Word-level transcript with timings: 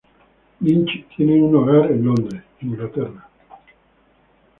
Lynch 0.61 1.05
tiene 1.15 1.39
un 1.43 1.55
hogar 1.57 1.91
en 1.91 2.03
Londres, 2.03 2.41
Inglaterra. 2.61 3.29